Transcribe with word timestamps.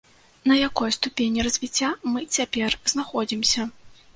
На 0.51 0.55
якой 0.69 0.95
ступені 0.97 1.45
развіцця 1.47 1.91
мы 2.15 2.25
цяпер 2.39 2.77
знаходзімся? 2.95 3.71